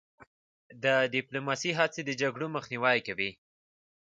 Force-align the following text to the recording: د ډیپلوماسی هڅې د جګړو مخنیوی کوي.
د 0.83 0.85
ډیپلوماسی 1.13 1.71
هڅې 1.79 2.01
د 2.05 2.11
جګړو 2.21 2.47
مخنیوی 2.55 2.97
کوي. 3.07 3.31